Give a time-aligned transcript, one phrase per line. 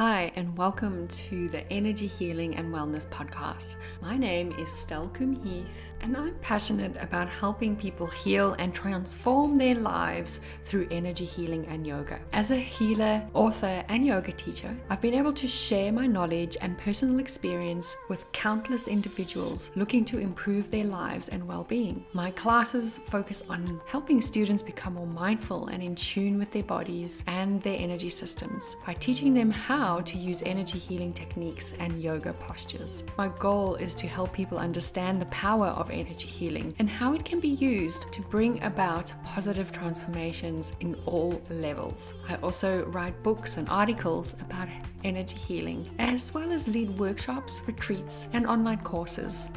[0.00, 3.76] Hi, and welcome to the Energy Healing and Wellness Podcast.
[4.00, 9.74] My name is Stelkum Heath, and I'm passionate about helping people heal and transform their
[9.74, 12.18] lives through energy healing and yoga.
[12.32, 16.78] As a healer, author, and yoga teacher, I've been able to share my knowledge and
[16.78, 22.06] personal experience with countless individuals looking to improve their lives and well being.
[22.14, 27.22] My classes focus on helping students become more mindful and in tune with their bodies
[27.26, 32.32] and their energy systems by teaching them how to use energy healing techniques and yoga
[32.34, 33.02] postures.
[33.18, 37.24] My goal is to help people understand the power of energy healing and how it
[37.24, 42.14] can be used to bring about positive transformations in all levels.
[42.28, 44.68] I also write books and articles about
[45.02, 49.48] energy healing, as well as lead workshops, retreats, and online courses.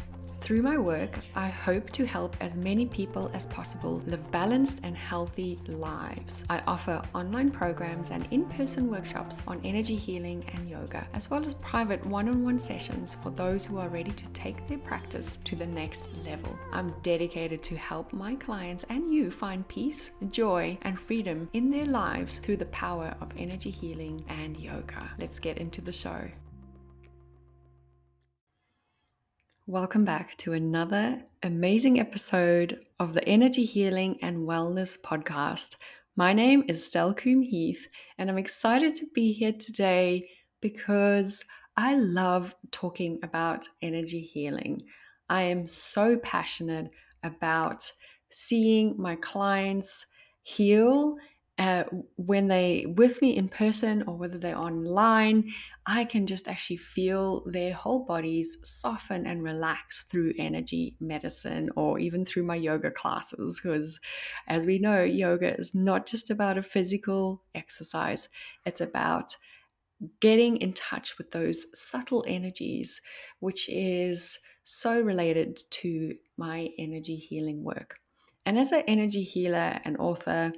[0.44, 4.98] Through my work, I hope to help as many people as possible live balanced and
[4.98, 6.44] healthy lives.
[6.50, 11.40] I offer online programs and in person workshops on energy healing and yoga, as well
[11.46, 15.38] as private one on one sessions for those who are ready to take their practice
[15.46, 16.60] to the next level.
[16.74, 21.86] I'm dedicated to help my clients and you find peace, joy, and freedom in their
[21.86, 25.10] lives through the power of energy healing and yoga.
[25.18, 26.28] Let's get into the show.
[29.68, 35.78] Welcome back to another amazing episode of the Energy Healing and Wellness Podcast.
[36.18, 40.28] My name is Stelkum Heath, and I'm excited to be here today
[40.60, 41.46] because
[41.78, 44.84] I love talking about energy healing.
[45.30, 46.92] I am so passionate
[47.24, 47.90] about
[48.32, 50.08] seeing my clients
[50.42, 51.16] heal
[51.60, 51.84] uh,
[52.16, 55.52] when they with me in person or whether they're online
[55.86, 62.00] i can just actually feel their whole bodies soften and relax through energy medicine or
[62.00, 63.60] even through my yoga classes.
[63.62, 64.00] Because
[64.48, 68.30] as we know yoga is not just about a physical exercise.
[68.66, 69.36] It's about
[70.20, 73.00] getting in touch with those subtle energies
[73.40, 78.00] which is so related to my energy healing work.
[78.46, 80.52] And as an energy healer and author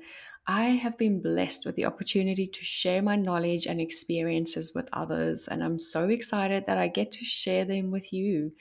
[0.48, 5.48] I have been blessed with the opportunity to share my knowledge and experiences with others,
[5.48, 8.52] and I'm so excited that I get to share them with you.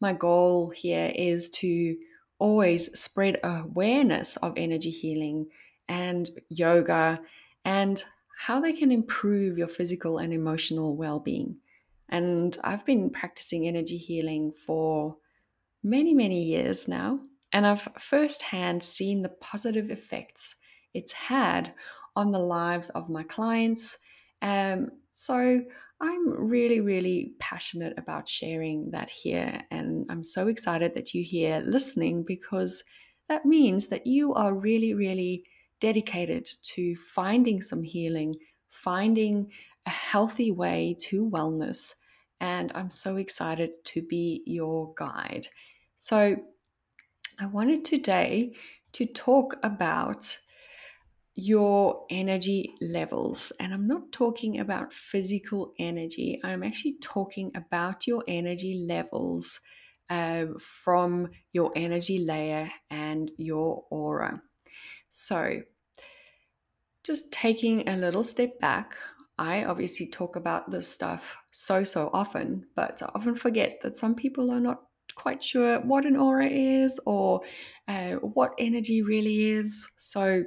[0.00, 1.96] My goal here is to
[2.38, 5.48] always spread awareness of energy healing
[5.88, 7.20] and yoga
[7.64, 8.02] and
[8.38, 11.56] how they can improve your physical and emotional well being.
[12.08, 15.16] And I've been practicing energy healing for
[15.82, 17.20] many, many years now,
[17.52, 20.54] and I've firsthand seen the positive effects
[20.94, 21.74] it's had
[22.16, 23.98] on the lives of my clients.
[24.42, 25.62] Um, so
[26.00, 29.60] I'm really, really passionate about sharing that here.
[29.70, 32.84] And I'm so excited that you're here listening because
[33.28, 35.44] that means that you are really, really
[35.80, 38.36] dedicated to finding some healing,
[38.70, 39.50] finding
[39.86, 41.94] a healthy way to wellness.
[42.40, 45.48] And I'm so excited to be your guide.
[45.96, 46.36] So,
[47.40, 48.54] I wanted today
[48.92, 50.36] to talk about
[51.40, 53.52] your energy levels.
[53.60, 59.60] And I'm not talking about physical energy, I'm actually talking about your energy levels
[60.10, 64.42] uh, from your energy layer and your aura.
[65.10, 65.60] So,
[67.04, 68.96] just taking a little step back,
[69.38, 74.16] I obviously talk about this stuff so, so often, but I often forget that some
[74.16, 74.82] people are not
[75.14, 77.42] quite sure what an aura is or
[77.86, 79.88] uh, what energy really is.
[79.98, 80.42] So,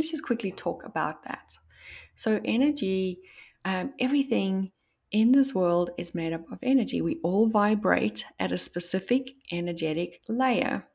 [0.00, 1.58] let's just quickly talk about that.
[2.14, 3.20] So, energy,
[3.66, 4.72] um, everything
[5.12, 7.02] in this world is made up of energy.
[7.02, 10.86] We all vibrate at a specific energetic layer,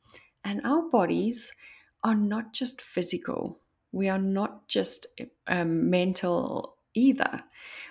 [0.44, 1.56] and our bodies
[2.04, 3.60] are not just physical,
[3.92, 5.06] we are not just
[5.48, 7.44] um, mental either.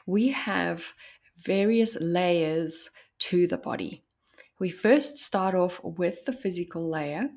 [0.06, 0.92] We have
[1.38, 4.02] various layers to the body.
[4.58, 7.30] We first start off with the physical layer.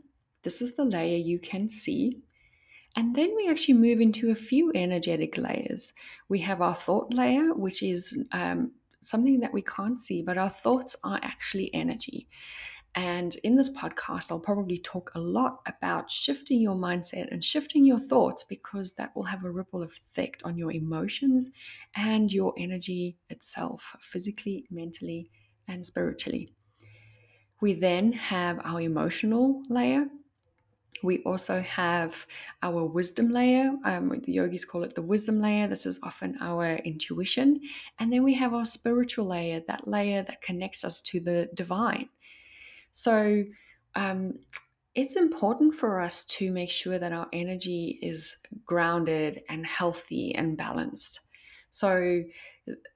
[0.44, 2.24] This is the layer you can see.
[2.98, 5.94] And then we actually move into a few energetic layers.
[6.30, 10.50] We have our thought layer, which is um, something that we can't see, but our
[10.50, 12.28] thoughts are actually energy.
[12.96, 17.86] And in this podcast, I'll probably talk a lot about shifting your mindset and shifting
[17.86, 21.52] your thoughts because that will have a ripple effect on your emotions
[21.96, 25.30] and your energy itself, physically, mentally,
[25.68, 26.50] and spiritually.
[27.62, 30.08] We then have our emotional layer,
[31.04, 32.26] we also have
[32.64, 33.72] our wisdom layer.
[33.84, 35.68] Um, the yogis call it the wisdom layer.
[35.68, 37.62] This is often our intuition.
[38.00, 42.10] And then we have our spiritual layer, that layer that connects us to the divine.
[42.92, 43.44] So
[43.96, 44.40] um,
[44.96, 50.58] it's important for us to make sure that our energy is grounded and healthy and
[50.58, 51.22] balanced.
[51.70, 52.24] So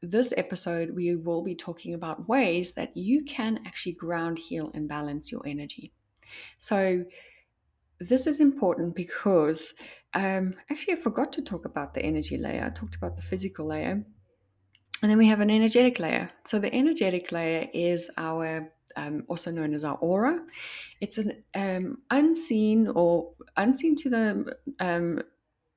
[0.01, 4.87] this episode, we will be talking about ways that you can actually ground, heal, and
[4.87, 5.93] balance your energy.
[6.57, 7.05] So,
[8.01, 9.73] this is important because
[10.13, 12.65] um, actually, I forgot to talk about the energy layer.
[12.65, 14.03] I talked about the physical layer.
[15.01, 16.29] And then we have an energetic layer.
[16.45, 20.43] So, the energetic layer is our um, also known as our aura.
[20.99, 25.21] It's an um, unseen or unseen to the um,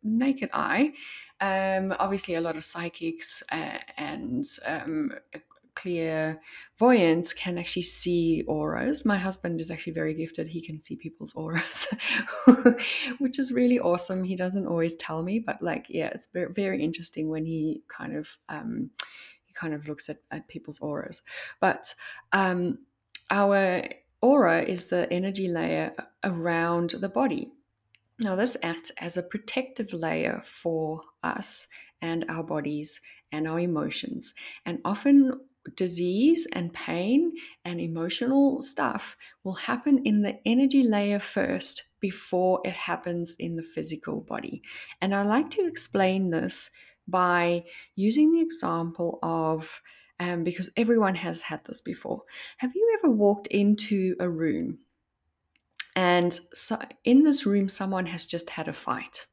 [0.03, 0.93] naked eye.
[1.41, 4.45] Um, obviously, a lot of psychics uh, and
[5.75, 9.05] clairvoyants can actually see auras.
[9.05, 10.49] My husband is actually very gifted.
[10.49, 11.87] He can see people's auras,
[13.19, 14.25] which is really awesome.
[14.25, 18.17] He doesn't always tell me, but like, yeah, it's very, very interesting when he kind
[18.17, 18.91] of um,
[19.45, 21.23] he kind of looks at, at people's auras.
[21.61, 21.95] But
[22.33, 22.79] um,
[23.31, 23.83] our
[24.21, 25.93] aura is the energy layer
[26.23, 27.53] around the body.
[28.21, 31.67] Now, this acts as a protective layer for us
[32.01, 33.01] and our bodies
[33.33, 34.35] and our emotions.
[34.65, 35.41] And often,
[35.77, 37.33] disease and pain
[37.65, 43.63] and emotional stuff will happen in the energy layer first before it happens in the
[43.63, 44.63] physical body.
[45.01, 46.71] And I like to explain this
[47.09, 47.65] by
[47.97, 49.81] using the example of
[50.21, 52.23] um, because everyone has had this before.
[52.59, 54.79] Have you ever walked into a room
[55.97, 59.27] and so in this room, someone has just had a fight?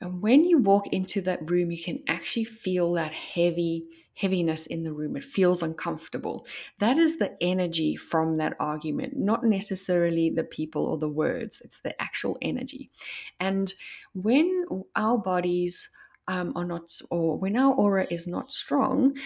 [0.00, 3.86] And when you walk into that room, you can actually feel that heavy
[4.18, 5.16] heaviness in the room.
[5.16, 6.44] It feels uncomfortable.
[6.80, 11.62] That is the energy from that argument, not necessarily the people or the words.
[11.64, 12.90] It's the actual energy.
[13.38, 13.72] And
[14.14, 14.66] when
[14.96, 15.88] our bodies
[16.26, 19.16] um, are not, or when our aura is not strong,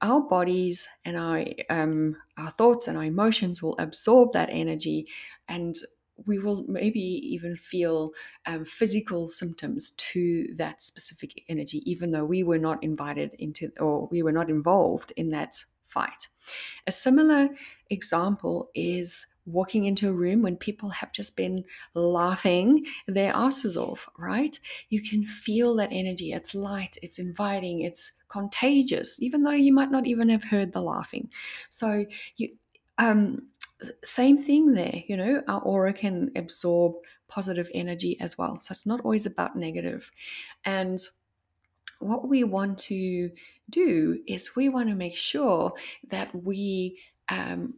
[0.00, 5.06] our bodies and our um, our thoughts and our emotions will absorb that energy,
[5.48, 5.74] and
[6.24, 8.12] we will maybe even feel
[8.46, 14.08] um, physical symptoms to that specific energy, even though we were not invited into or
[14.10, 16.26] we were not involved in that fight.
[16.86, 17.48] A similar
[17.90, 21.64] example is walking into a room when people have just been
[21.94, 24.58] laughing their asses off, right?
[24.88, 26.32] You can feel that energy.
[26.32, 30.82] It's light, it's inviting, it's contagious, even though you might not even have heard the
[30.82, 31.30] laughing.
[31.70, 32.56] So you
[32.98, 33.48] um
[34.04, 36.94] same thing there, you know, our aura can absorb
[37.28, 38.58] positive energy as well.
[38.58, 40.10] So it's not always about negative.
[40.64, 41.00] And
[41.98, 43.30] what we want to
[43.70, 45.72] do is we want to make sure
[46.08, 46.98] that we
[47.28, 47.74] um,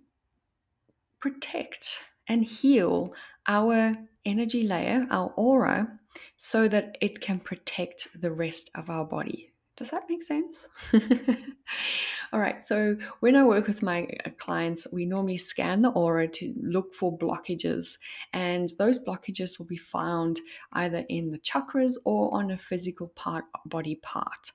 [1.21, 3.15] protect and heal
[3.47, 5.99] our energy layer, our aura,
[6.37, 9.48] so that it can protect the rest of our body.
[9.79, 10.69] Does that make sense?
[12.33, 16.27] All right, so when I work with my uh, clients, we normally scan the aura
[16.27, 17.97] to look for blockages,
[18.33, 20.41] and those blockages will be found
[20.73, 24.51] either in the chakras or on a physical part, body part.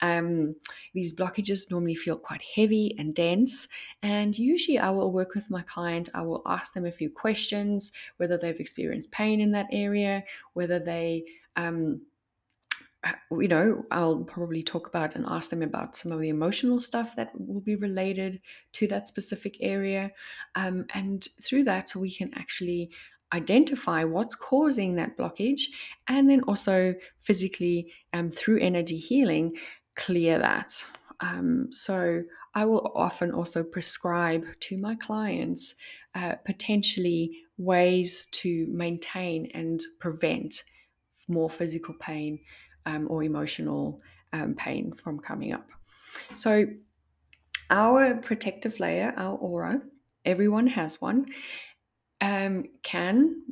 [0.00, 0.54] Um,
[0.94, 3.66] these blockages normally feel quite heavy and dense,
[4.04, 6.08] and usually I will work with my client.
[6.14, 10.22] I will ask them a few questions, whether they've experienced pain in that area,
[10.52, 11.24] whether they
[11.56, 12.00] um,
[13.30, 17.16] you know, I'll probably talk about and ask them about some of the emotional stuff
[17.16, 18.40] that will be related
[18.74, 20.12] to that specific area.
[20.54, 22.90] Um, and through that, we can actually
[23.32, 25.64] identify what's causing that blockage
[26.08, 29.54] and then also physically um, through energy healing
[29.96, 30.84] clear that
[31.20, 32.22] um, so
[32.54, 35.74] i will often also prescribe to my clients
[36.14, 40.62] uh, potentially ways to maintain and prevent
[41.26, 42.38] more physical pain
[42.86, 44.00] um, or emotional
[44.32, 45.68] um, pain from coming up.
[46.34, 46.66] So,
[47.70, 49.82] our protective layer, our aura,
[50.24, 51.26] everyone has one,
[52.20, 53.42] um, can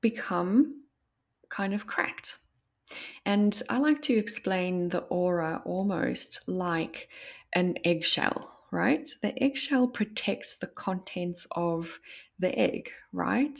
[0.00, 0.82] become
[1.48, 2.36] kind of cracked.
[3.26, 7.08] And I like to explain the aura almost like
[7.52, 9.08] an eggshell, right?
[9.22, 11.98] The eggshell protects the contents of
[12.38, 13.58] the egg, right?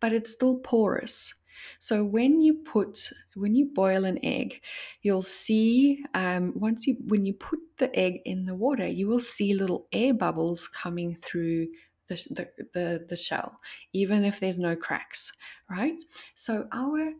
[0.00, 1.34] But it's still porous.
[1.78, 4.60] So when you put when you boil an egg,
[5.02, 9.20] you'll see um, once you when you put the egg in the water, you will
[9.20, 11.68] see little air bubbles coming through
[12.08, 13.60] the, the, the, shell,
[13.92, 15.32] even if there's no cracks,
[15.70, 16.02] right?
[16.34, 17.12] So our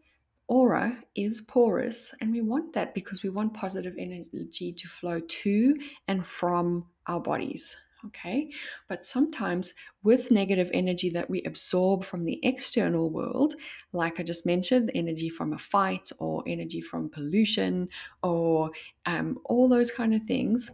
[0.48, 5.76] aura is porous and we want that because we want positive energy to flow to
[6.08, 7.76] and from our bodies
[8.06, 8.50] Okay.
[8.88, 9.74] But sometimes
[10.04, 13.56] with negative energy that we absorb from the external world,
[13.92, 17.88] like I just mentioned, energy from a fight or energy from pollution
[18.22, 18.70] or
[19.06, 20.70] um, all those kind of things.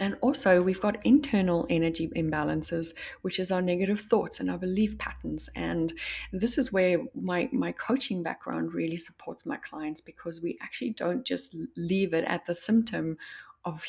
[0.00, 4.98] And also, we've got internal energy imbalances, which is our negative thoughts and our belief
[4.98, 5.48] patterns.
[5.54, 5.92] And
[6.32, 11.24] this is where my, my coaching background really supports my clients because we actually don't
[11.24, 13.18] just leave it at the symptom
[13.64, 13.84] of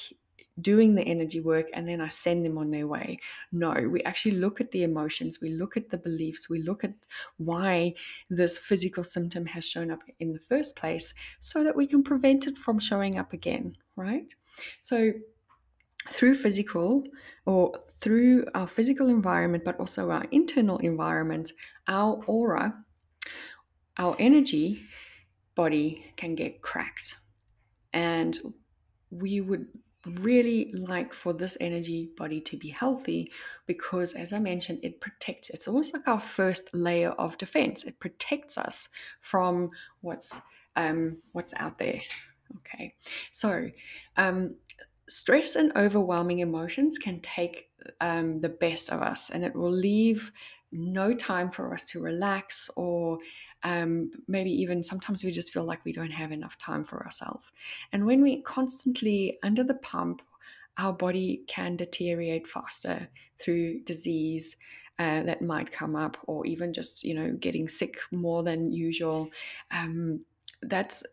[0.62, 3.19] doing the energy work and then I send them on their way.
[3.51, 6.93] No, we actually look at the emotions, we look at the beliefs, we look at
[7.38, 7.95] why
[8.29, 12.47] this physical symptom has shown up in the first place so that we can prevent
[12.47, 14.33] it from showing up again, right?
[14.81, 15.12] So,
[16.12, 17.03] through physical
[17.47, 21.51] or through our physical environment, but also our internal environment,
[21.88, 22.75] our aura,
[23.97, 24.83] our energy
[25.55, 27.15] body can get cracked.
[27.91, 28.38] And
[29.09, 29.67] we would
[30.05, 33.31] really like for this energy body to be healthy
[33.65, 37.83] because as i mentioned it protects it's almost like our first layer of defense.
[37.83, 38.89] It protects us
[39.21, 39.71] from
[40.01, 40.41] what's
[40.75, 42.01] um, what's out there.
[42.57, 42.95] Okay.
[43.31, 43.69] So
[44.17, 44.55] um,
[45.07, 47.69] stress and overwhelming emotions can take
[48.01, 50.31] um, the best of us and it will leave
[50.71, 53.19] no time for us to relax or
[53.65, 57.50] um, maybe even sometimes we just feel like we don't have enough time for ourselves.
[57.91, 60.22] And when we're constantly under the pump,
[60.77, 64.55] our body can deteriorate faster through disease
[65.00, 69.29] uh, that might come up, or even just you know getting sick more than usual.
[69.72, 70.24] Um,
[70.62, 71.03] that's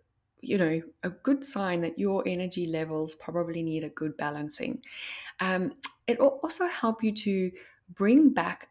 [0.42, 4.82] you know a good sign that your energy levels probably need a good balancing.
[5.40, 5.72] Um,
[6.06, 7.50] it will also help you to
[7.94, 8.68] bring back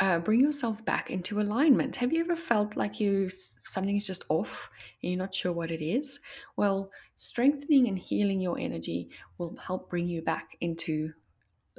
[0.00, 1.96] uh, bring yourself back into alignment.
[1.96, 3.30] Have you ever felt like you
[3.62, 4.68] something's just off
[5.02, 6.18] and you're not sure what it is?
[6.56, 11.12] Well, strengthening and healing your energy will help bring you back into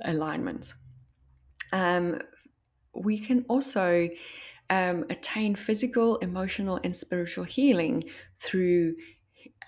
[0.04, 0.74] alignment.
[1.74, 2.20] Um,
[2.94, 4.08] we can also
[4.70, 8.06] um, attain physical, emotional, and spiritual healing
[8.40, 8.96] through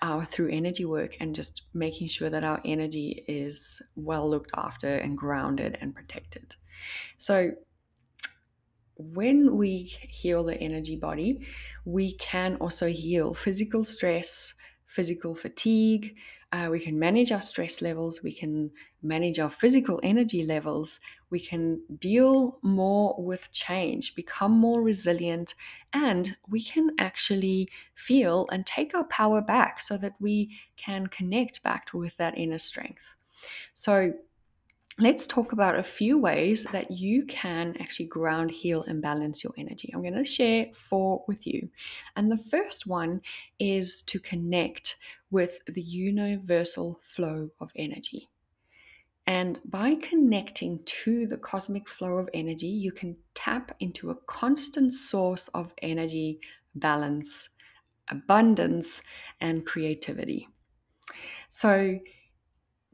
[0.00, 4.96] our through energy work and just making sure that our energy is well looked after
[4.96, 6.54] and grounded and protected.
[7.16, 7.50] So
[8.98, 11.46] when we heal the energy body,
[11.84, 14.54] we can also heal physical stress,
[14.86, 16.16] physical fatigue.
[16.50, 18.22] Uh, we can manage our stress levels.
[18.22, 20.98] We can manage our physical energy levels.
[21.30, 25.54] We can deal more with change, become more resilient,
[25.92, 31.62] and we can actually feel and take our power back so that we can connect
[31.62, 33.14] back with that inner strength.
[33.74, 34.14] So,
[34.98, 39.52] let's talk about a few ways that you can actually ground, heal, and balance your
[39.56, 39.90] energy.
[39.94, 41.68] I'm going to share four with you.
[42.16, 43.20] And the first one
[43.60, 44.96] is to connect
[45.30, 48.28] with the universal flow of energy.
[49.26, 54.92] And by connecting to the cosmic flow of energy, you can tap into a constant
[54.92, 56.40] source of energy,
[56.74, 57.50] balance,
[58.10, 59.02] abundance,
[59.40, 60.48] and creativity.
[61.50, 61.98] So,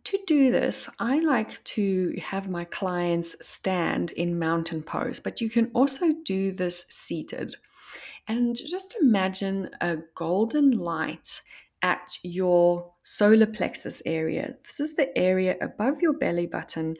[0.05, 5.49] to do this, I like to have my clients stand in mountain pose, but you
[5.49, 7.57] can also do this seated.
[8.29, 11.43] And just imagine a golden light
[11.83, 14.55] at your solar plexus area.
[14.65, 16.97] This is the area above your belly button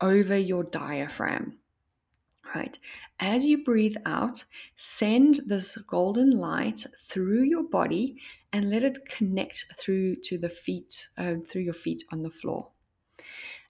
[0.00, 1.58] over your diaphragm.
[2.54, 2.78] Right.
[3.20, 4.44] As you breathe out,
[4.76, 8.16] send this golden light through your body
[8.52, 12.68] and let it connect through to the feet, uh, through your feet on the floor.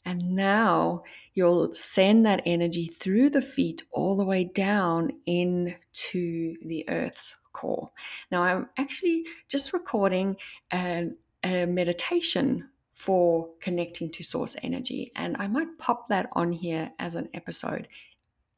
[0.05, 1.03] And now
[1.35, 7.91] you'll send that energy through the feet all the way down into the earth's core.
[8.31, 10.37] Now, I'm actually just recording
[10.73, 11.09] a,
[11.43, 17.15] a meditation for connecting to source energy, and I might pop that on here as
[17.15, 17.87] an episode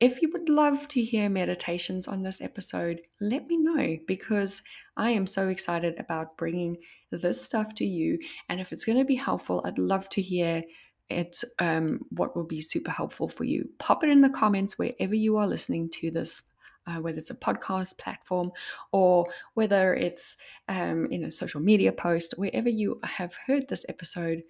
[0.00, 4.62] if you would love to hear meditations on this episode, let me know because
[4.96, 6.78] I am so excited about bringing
[7.10, 8.18] this stuff to you.
[8.48, 10.64] And if it's going to be helpful, I'd love to hear
[11.10, 13.68] it, um, what will be super helpful for you.
[13.78, 16.50] Pop it in the comments wherever you are listening to this.
[16.86, 18.50] Uh, whether it's a podcast platform
[18.90, 24.42] or whether it's um, in a social media post, wherever you have heard this episode,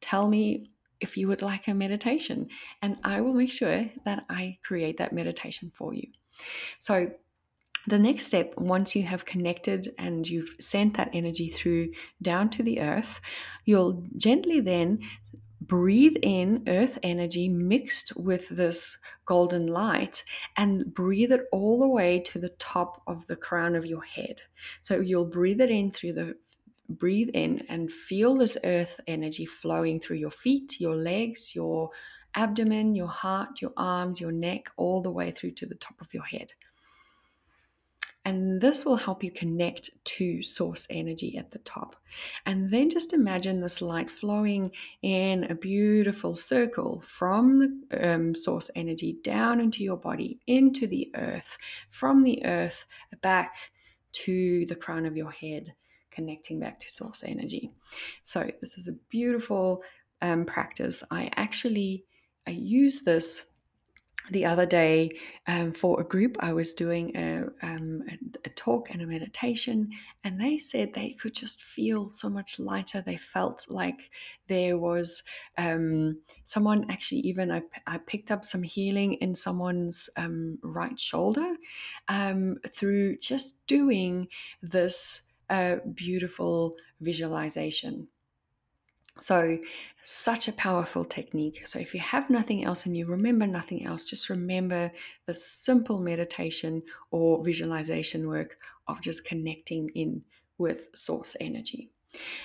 [0.00, 0.70] tell me
[1.00, 2.48] if you would like a meditation,
[2.82, 6.08] and I will make sure that I create that meditation for you.
[6.78, 7.10] So,
[7.86, 11.90] the next step, once you have connected and you've sent that energy through
[12.22, 13.20] down to the earth,
[13.66, 15.00] you'll gently then
[15.66, 20.22] breathe in earth energy mixed with this golden light
[20.56, 24.42] and breathe it all the way to the top of the crown of your head.
[24.82, 26.36] So you'll breathe it in through the
[26.88, 31.90] breathe in and feel this earth energy flowing through your feet, your legs, your
[32.34, 36.12] abdomen, your heart, your arms, your neck, all the way through to the top of
[36.12, 36.52] your head.
[38.26, 41.96] And this will help you connect to source energy at the top.
[42.46, 44.70] And then just imagine this light flowing
[45.02, 51.10] in a beautiful circle from the um, source energy down into your body, into the
[51.14, 51.58] earth,
[51.90, 52.86] from the earth
[53.20, 53.56] back
[54.12, 55.74] to the crown of your head
[56.14, 57.72] connecting back to source energy.
[58.22, 59.82] So, this is a beautiful
[60.22, 61.02] um, practice.
[61.10, 62.04] I actually
[62.46, 63.50] I use this
[64.30, 65.10] the other day
[65.46, 69.90] um, for a group i was doing a, um, a, a, talk and a meditation
[70.22, 74.10] and they said they could just feel so much lighter they felt like
[74.48, 75.22] there was
[75.58, 81.56] um, someone actually even I, I picked up some healing in someone's um, right shoulder
[82.08, 84.28] um, through just doing
[84.62, 88.08] this uh, beautiful visualization
[89.20, 89.58] so,
[90.02, 91.66] such a powerful technique.
[91.66, 94.90] So, if you have nothing else and you remember nothing else, just remember
[95.26, 96.82] the simple meditation
[97.12, 98.58] or visualization work
[98.88, 100.22] of just connecting in
[100.58, 101.90] with source energy.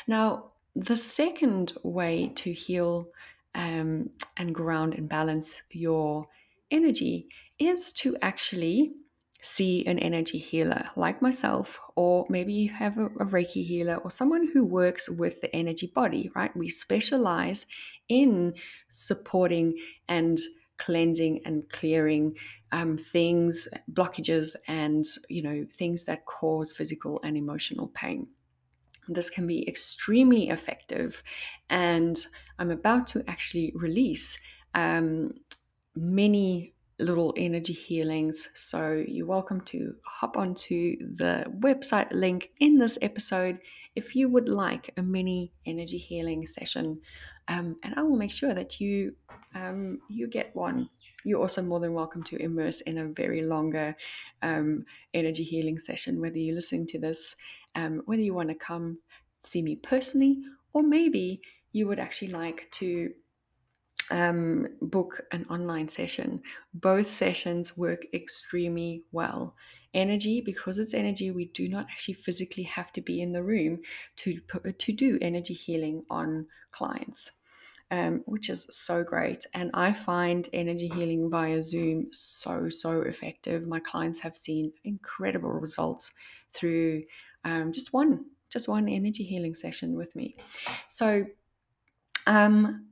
[0.08, 3.08] Now, the second way to heal
[3.56, 6.28] um, and ground and balance your
[6.70, 8.94] energy is to actually
[9.42, 14.10] see an energy healer like myself, or maybe you have a, a, Reiki healer or
[14.10, 16.56] someone who works with the energy body, right?
[16.56, 17.66] We specialize
[18.10, 18.56] in
[18.90, 19.78] supporting
[20.10, 20.38] and
[20.78, 22.36] cleansing and clearing
[22.72, 28.28] um, things, blockages, and you know things that cause physical and emotional pain.
[29.08, 31.24] This can be extremely effective,
[31.70, 32.18] and
[32.58, 34.38] I'm about to actually release
[34.76, 35.34] um,
[35.96, 38.50] many little energy healings.
[38.56, 43.60] So you're welcome to hop onto the website link in this episode
[43.96, 47.02] if you would like a mini energy healing session.
[47.48, 49.16] Um, and I will make sure that you
[49.56, 50.90] um, you get one.
[51.24, 53.96] You're also more than welcome to immerse in a very longer
[54.44, 56.22] um, energy healing session.
[56.22, 57.36] Whether you're listening to this,
[57.76, 59.00] um, whether you want to come
[59.40, 60.38] see me personally,
[60.74, 61.42] or maybe
[61.72, 63.12] you would actually like to
[64.12, 66.42] um, book an online session.
[66.74, 69.56] Both sessions work extremely well.
[69.94, 73.80] Energy, because it's energy, we do not actually physically have to be in the room
[74.18, 74.40] to,
[74.78, 77.32] to do energy healing on clients.
[77.92, 79.48] Um, which is so great.
[79.56, 83.68] And I find energy healing via Zoom so, so effective.
[83.68, 86.14] My clients have seen incredible results
[86.54, 87.06] through
[87.44, 90.36] um, just one, just one energy healing session with me.
[90.88, 91.26] So,
[92.28, 92.89] um,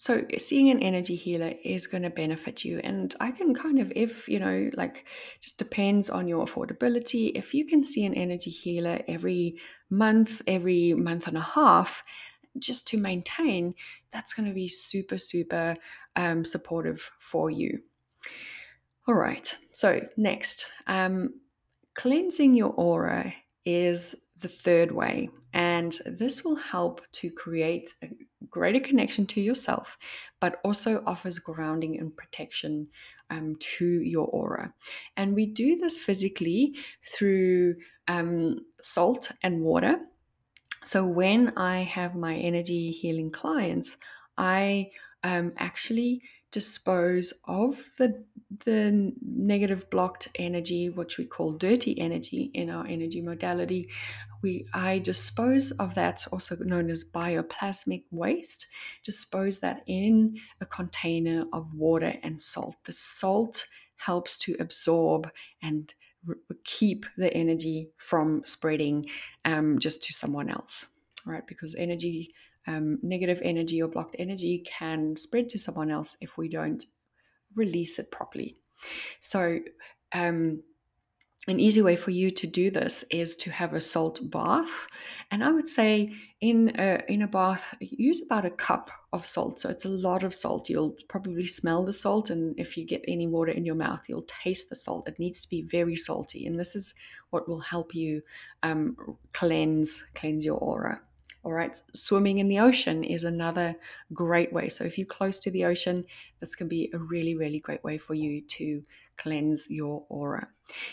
[0.00, 3.92] so seeing an energy healer is going to benefit you and i can kind of
[3.96, 5.04] if you know like
[5.40, 9.56] just depends on your affordability if you can see an energy healer every
[9.90, 12.04] month every month and a half
[12.58, 13.74] just to maintain
[14.12, 15.76] that's going to be super super
[16.16, 17.80] um, supportive for you.
[19.06, 21.40] All right so next um,
[21.94, 23.32] cleansing your aura
[23.64, 28.08] is the third way and this will help to create a
[28.50, 29.98] greater connection to yourself,
[30.40, 32.88] but also offers grounding and protection
[33.30, 34.72] um, to your aura.
[35.16, 37.76] And we do this physically through
[38.08, 39.98] um, salt and water.
[40.84, 43.96] So when I have my energy healing clients,
[44.36, 44.90] I
[45.24, 48.24] um, actually dispose of the
[48.64, 53.90] the negative blocked energy, which we call dirty energy in our energy modality.
[54.42, 58.66] We I dispose of that, also known as bioplasmic waste,
[59.04, 62.76] dispose that in a container of water and salt.
[62.84, 65.30] The salt helps to absorb
[65.62, 65.92] and
[66.64, 69.06] keep the energy from spreading
[69.44, 71.46] um, just to someone else, right?
[71.46, 72.34] Because energy
[72.68, 76.84] um, negative energy or blocked energy can spread to someone else if we don't
[77.54, 78.58] release it properly.
[79.20, 79.60] So,
[80.12, 80.62] um,
[81.46, 84.86] an easy way for you to do this is to have a salt bath.
[85.30, 89.60] And i would say in a, in a bath use about a cup of salt.
[89.60, 90.68] So it's a lot of salt.
[90.68, 94.26] You'll probably smell the salt and if you get any water in your mouth you'll
[94.26, 95.08] taste the salt.
[95.08, 96.94] It needs to be very salty and this is
[97.30, 98.22] what will help you
[98.62, 98.96] um,
[99.32, 101.00] cleanse cleanse your aura.
[101.44, 103.76] All right, swimming in the ocean is another
[104.12, 104.68] great way.
[104.68, 106.04] So, if you're close to the ocean,
[106.40, 108.82] this can be a really, really great way for you to
[109.18, 110.48] cleanse your aura.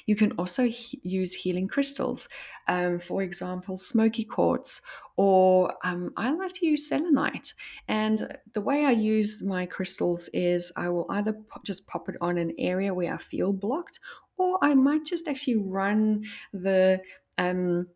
[0.05, 2.29] You can also he- use healing crystals,
[2.67, 4.81] um, for example, smoky quartz,
[5.17, 7.53] or um, I like to use selenite.
[7.87, 12.15] And the way I use my crystals is I will either pop, just pop it
[12.21, 13.99] on an area where I feel blocked,
[14.37, 17.01] or I might just actually run the
[17.37, 17.87] um,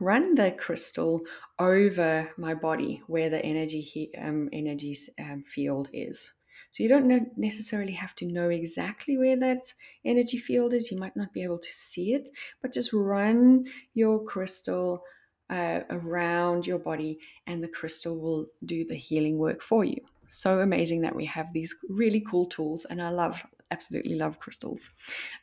[0.00, 1.22] run the crystal
[1.58, 6.32] over my body where the energy um, energy um, field is.
[6.74, 9.72] So you don't necessarily have to know exactly where that
[10.04, 10.90] energy field is.
[10.90, 15.04] You might not be able to see it, but just run your crystal
[15.48, 19.98] uh, around your body, and the crystal will do the healing work for you.
[20.26, 24.90] So amazing that we have these really cool tools, and I love, absolutely love crystals.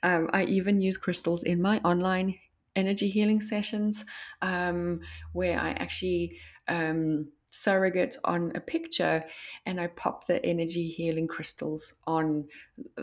[0.04, 2.36] Um, I even use crystals in my online
[2.76, 4.04] energy healing sessions
[4.41, 5.00] um,
[5.32, 9.24] where I actually um, surrogate on a picture
[9.66, 12.46] and I pop the energy healing crystals on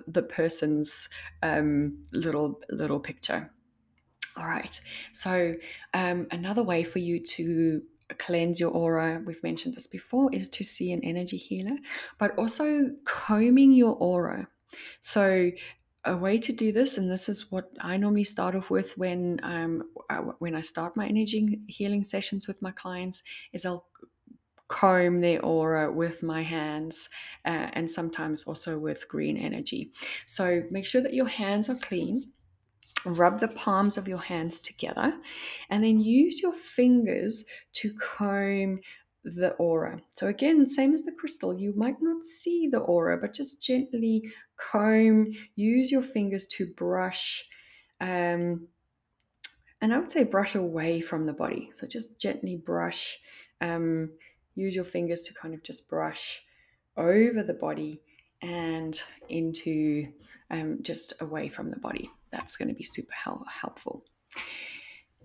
[0.06, 1.08] the person's
[1.42, 3.50] um, little little picture.
[4.36, 4.80] All right.
[5.12, 5.54] So
[5.94, 7.82] um, another way for you to
[8.16, 11.76] cleanse your aura, we've mentioned this before, is to see an energy healer,
[12.18, 14.48] but also combing your aura.
[15.00, 15.50] So
[16.04, 19.40] a way to do this, and this is what I normally start off with when
[19.42, 19.82] um,
[20.38, 23.87] when I start my energy healing sessions with my clients, is I'll
[24.68, 27.08] comb their aura with my hands
[27.44, 29.92] uh, and sometimes also with green energy.
[30.26, 32.32] So make sure that your hands are clean.
[33.04, 35.14] Rub the palms of your hands together
[35.70, 38.80] and then use your fingers to comb
[39.24, 40.00] the aura.
[40.16, 44.30] So, again, same as the crystal, you might not see the aura, but just gently
[44.56, 47.48] comb, use your fingers to brush.
[48.00, 48.68] Um,
[49.80, 51.70] and I would say brush away from the body.
[51.72, 53.18] So, just gently brush.
[53.60, 54.10] Um,
[54.58, 56.42] use your fingers to kind of just brush
[56.96, 58.00] over the body
[58.42, 60.08] and into
[60.50, 62.10] um, just away from the body.
[62.30, 64.04] That's going to be super helpful.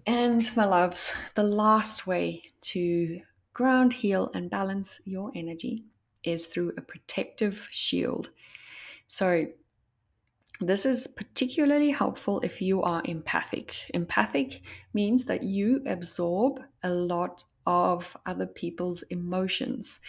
[0.06, 3.22] And my loves, the last way to
[3.54, 5.86] ground, heal, and balance your energy
[6.24, 8.30] is through a protective shield.
[9.08, 9.48] So,
[10.60, 13.76] this is particularly helpful if you are empathic.
[13.94, 14.62] Empathic
[14.94, 20.00] means that you absorb a lot of other people's emotions.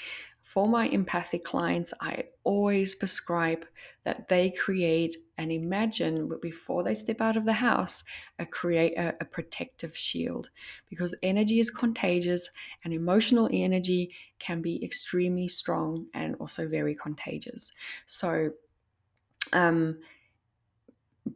[0.42, 3.66] For my empathic clients, I always prescribe
[4.04, 8.04] that they create and imagine before they step out of the house
[8.38, 10.50] a create a, a protective shield
[10.88, 12.50] because energy is contagious
[12.84, 17.72] and emotional energy can be extremely strong and also very contagious.
[18.06, 18.50] So
[19.52, 19.98] um,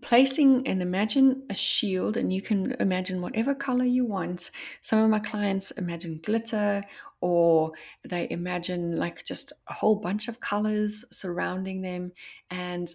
[0.03, 4.51] placing and imagine a shield and you can imagine whatever color you want.
[4.83, 6.85] Some of my clients imagine glitter
[7.21, 7.73] or
[8.05, 12.13] they imagine like just a whole bunch of colors surrounding them
[12.51, 12.93] and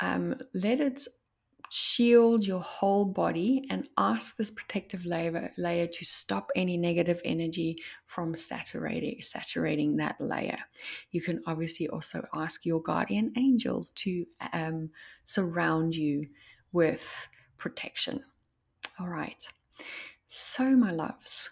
[0.00, 1.02] um, let it
[1.70, 7.80] shield your whole body and ask this protective layer, layer to stop any negative energy
[8.06, 10.58] from saturating saturating that layer.
[11.12, 14.90] You can obviously also ask your guardian angels to um,
[15.24, 16.26] surround you
[16.72, 18.24] with protection.
[18.98, 19.48] All right.
[20.28, 21.50] So, my loves,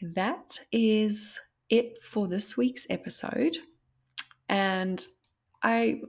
[0.00, 3.58] that is it for this week's episode.
[4.48, 5.04] And
[5.62, 6.00] I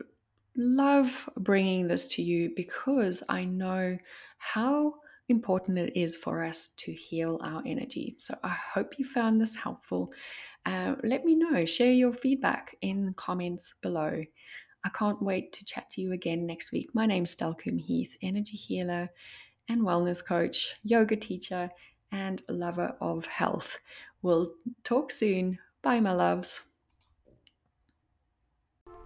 [0.57, 3.97] love bringing this to you because I know
[4.37, 4.95] how
[5.29, 8.15] important it is for us to heal our energy.
[8.19, 10.11] So I hope you found this helpful.
[10.65, 14.23] Uh, let me know, share your feedback in comments below.
[14.83, 16.89] I can't wait to chat to you again next week.
[16.93, 19.09] My name's Stelkum Heath, energy healer
[19.69, 21.69] and wellness coach, yoga teacher,
[22.11, 23.77] and lover of health.
[24.21, 25.59] We'll talk soon.
[25.81, 26.70] Bye, my loves.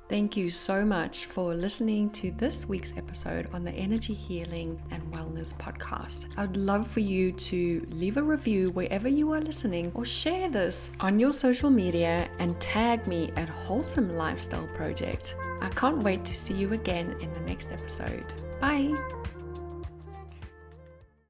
[0.08, 5.02] Thank you so much for listening to this week's episode on the Energy Healing and
[5.12, 6.28] Wellness podcast.
[6.38, 10.92] I'd love for you to leave a review wherever you are listening or share this
[11.00, 15.36] on your social media and tag me at Wholesome Lifestyle Project.
[15.62, 18.32] I can't wait to see you again in the next episode.
[18.62, 18.94] Bye.